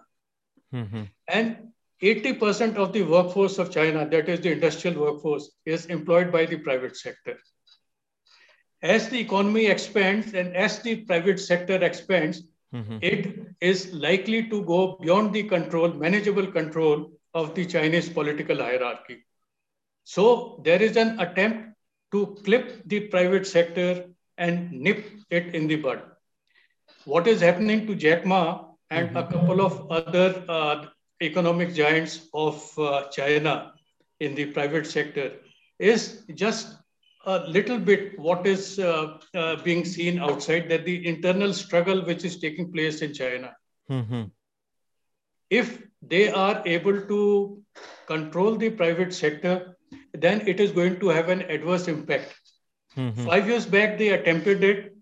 [0.74, 1.02] Mm-hmm.
[1.28, 1.68] And
[2.02, 6.56] 80% of the workforce of China, that is the industrial workforce, is employed by the
[6.56, 7.38] private sector.
[8.82, 12.42] As the economy expands and as the private sector expands,
[12.74, 12.98] mm-hmm.
[13.00, 19.22] it is likely to go beyond the control, manageable control of the Chinese political hierarchy.
[20.04, 21.76] So there is an attempt
[22.12, 24.06] to clip the private sector
[24.38, 26.02] and nip it in the bud.
[27.04, 29.16] What is happening to Jack Ma and mm-hmm.
[29.16, 30.86] a couple of other uh,
[31.22, 33.72] economic giants of uh, China
[34.20, 35.32] in the private sector
[35.78, 36.76] is just
[37.26, 42.24] a little bit what is uh, uh, being seen outside that the internal struggle which
[42.24, 43.54] is taking place in China.
[43.90, 44.24] Mm-hmm.
[45.50, 47.62] If they are able to
[48.06, 49.76] control the private sector,
[50.12, 52.34] then it is going to have an adverse impact.
[52.96, 53.24] Mm-hmm.
[53.24, 54.96] Five years back, they attempted it.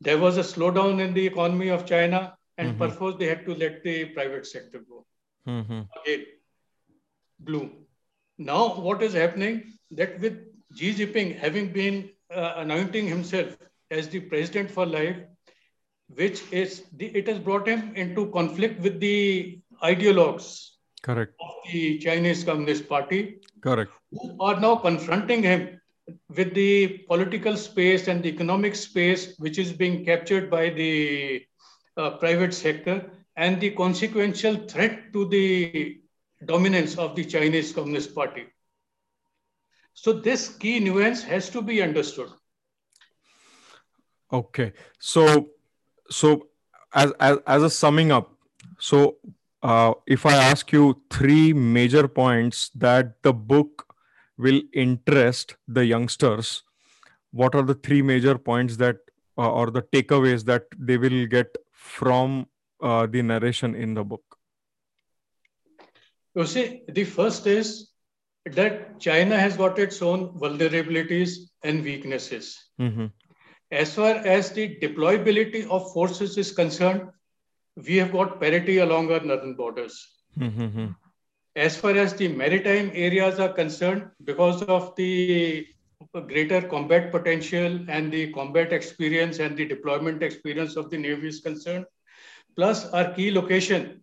[0.00, 2.78] There was a slowdown in the economy of China, and mm-hmm.
[2.78, 5.04] perforce they had to let the private sector go.
[5.46, 5.80] Mm-hmm.
[6.00, 6.26] Again,
[7.40, 7.70] blue.
[8.38, 9.72] Now, what is happening?
[9.92, 10.38] That with
[10.74, 13.56] Xi Jinping having been uh, anointing himself
[13.90, 15.16] as the president for life,
[16.08, 20.70] which is the, it has brought him into conflict with the ideologues
[21.02, 25.80] correct of the Chinese Communist Party, correct, who are now confronting him
[26.28, 31.44] with the political space and the economic space which is being captured by the
[31.96, 36.00] uh, private sector and the consequential threat to the
[36.44, 38.46] dominance of the Chinese Communist Party.
[39.94, 42.28] So this key nuance has to be understood.
[44.32, 44.72] Okay.
[44.98, 45.48] So
[46.10, 46.48] so
[46.94, 48.30] as as, as a summing up,
[48.78, 49.16] so
[49.66, 53.94] uh, if I ask you three major points that the book
[54.38, 56.62] will interest the youngsters,
[57.32, 58.98] what are the three major points that
[59.36, 62.46] uh, or the takeaways that they will get from
[62.80, 64.38] uh, the narration in the book?
[66.36, 67.90] You see, the first is
[68.44, 72.66] that China has got its own vulnerabilities and weaknesses.
[72.80, 73.06] Mm-hmm.
[73.72, 77.08] As far as the deployability of forces is concerned,
[77.76, 80.06] we have got parity along our northern borders.
[80.38, 80.86] Mm-hmm.
[81.54, 85.66] As far as the maritime areas are concerned, because of the
[86.26, 91.40] greater combat potential and the combat experience and the deployment experience of the Navy is
[91.40, 91.86] concerned,
[92.56, 94.02] plus our key location,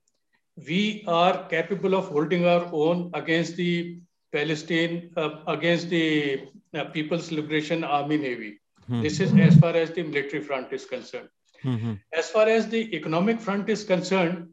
[0.68, 4.00] we are capable of holding our own against the
[4.32, 8.60] Palestine, uh, against the uh, People's Liberation Army Navy.
[8.84, 9.02] Mm-hmm.
[9.02, 11.30] This is as far as the military front is concerned.
[11.64, 11.94] Mm-hmm.
[12.14, 14.50] As far as the economic front is concerned,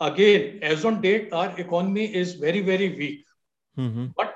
[0.00, 3.26] again, as on date, our economy is very, very weak.
[3.78, 4.06] Mm-hmm.
[4.16, 4.34] But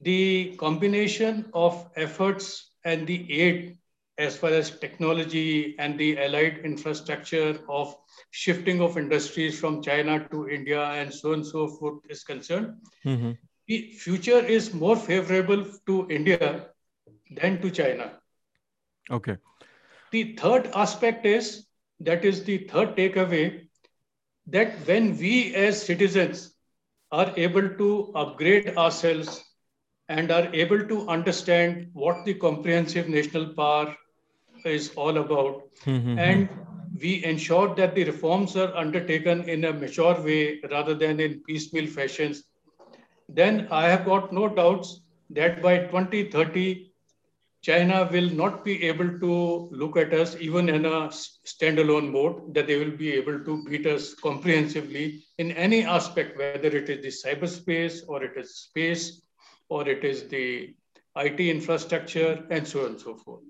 [0.00, 3.78] the combination of efforts and the aid
[4.18, 7.94] as far as technology and the allied infrastructure of
[8.30, 12.74] shifting of industries from China to India and so on and so forth is concerned,
[13.04, 13.32] mm-hmm.
[13.66, 16.66] the future is more favorable to India
[17.30, 18.12] than to China.
[19.10, 19.36] Okay.
[20.12, 21.66] The third aspect is
[22.00, 23.68] that is the third takeaway
[24.46, 26.54] that when we as citizens
[27.10, 29.42] are able to upgrade ourselves
[30.08, 33.96] and are able to understand what the comprehensive national power
[34.64, 35.62] is all about.
[35.84, 36.18] Mm-hmm.
[36.18, 36.48] And
[37.00, 41.86] we ensure that the reforms are undertaken in a mature way rather than in piecemeal
[41.86, 42.44] fashions.
[43.28, 45.00] Then I have got no doubts
[45.30, 46.85] that by 2030,
[47.62, 51.08] China will not be able to look at us even in a
[51.52, 56.68] standalone mode, that they will be able to beat us comprehensively in any aspect, whether
[56.68, 59.22] it is the cyberspace or it is space
[59.68, 60.74] or it is the
[61.16, 63.42] IT infrastructure and so on and so forth.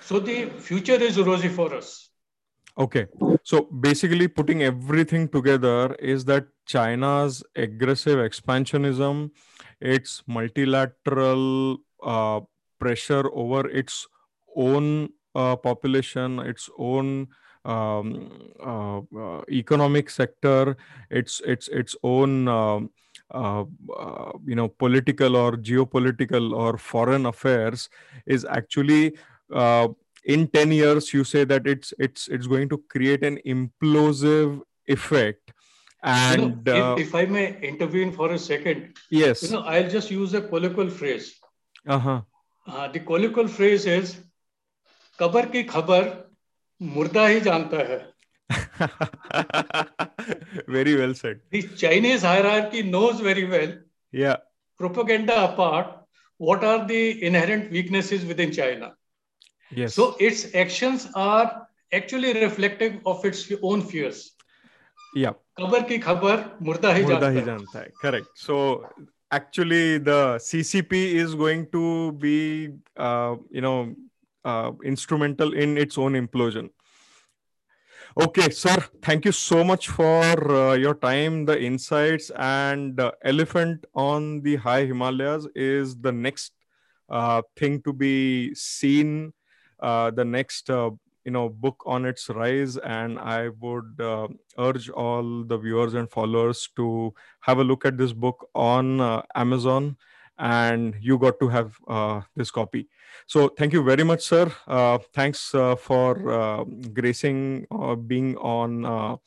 [0.00, 2.10] So the future is rosy for us.
[2.78, 3.06] Okay.
[3.44, 9.30] So basically, putting everything together is that China's aggressive expansionism,
[9.80, 12.40] its multilateral uh,
[12.82, 14.06] pressure over its
[14.56, 17.28] own uh, population, its own
[17.64, 20.76] um, uh, uh, economic sector,
[21.10, 22.90] its its its own um,
[23.32, 23.64] uh,
[23.96, 27.88] uh, you know political or geopolitical or foreign affairs
[28.26, 29.16] is actually
[29.54, 29.88] uh,
[30.24, 35.52] in 10 years you say that it's it's it's going to create an implosive effect.
[36.04, 38.96] And you know, if, if, i may intervene for a second.
[39.08, 39.42] Yes.
[39.44, 41.34] You know i'll just use a colloquial phrase.
[41.86, 42.22] Uh-huh
[42.66, 44.16] uh, the colloquial phrase is
[45.18, 46.08] कबर की खबर
[46.82, 48.00] मुर्दा ही जानता है
[50.76, 53.74] very well said the chinese hierarchy knows very well
[54.12, 54.36] yeah
[54.82, 55.92] propaganda apart
[56.48, 58.90] what are the inherent weaknesses within china
[59.70, 61.46] yes so its actions are
[61.92, 64.22] actually reflective of its own fears
[65.24, 68.58] yeah खबर की खबर मुर्दा ही मुर्दा जानता ही जानता है correct so
[69.32, 73.94] actually the ccp is going to be uh, you know
[74.44, 76.70] uh, instrumental in its own implosion.
[78.20, 80.22] Okay, sir, thank you so much for
[80.52, 86.52] uh, your time, the insights, and uh, Elephant on the High Himalayas is the next
[87.08, 89.32] uh, thing to be seen,
[89.80, 90.68] uh, the next
[91.24, 96.10] you know book on its rise and i would uh, urge all the viewers and
[96.10, 99.96] followers to have a look at this book on uh, amazon
[100.38, 102.88] and you got to have uh, this copy.
[103.26, 104.52] So thank you very much, sir.
[104.66, 109.18] Uh, thanks uh, for uh, gracing uh, being on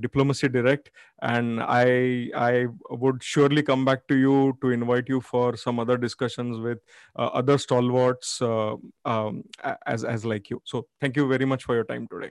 [0.00, 0.90] Diplomacy Direct,
[1.22, 5.96] and I I would surely come back to you to invite you for some other
[5.96, 6.78] discussions with
[7.16, 9.44] other stalwarts um,
[9.86, 10.62] as as like you.
[10.64, 12.30] So thank you very much for your time today.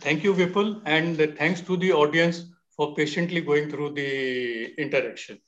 [0.00, 2.44] Thank you, Vipul, and thanks to the audience
[2.76, 5.38] for patiently going through the interaction.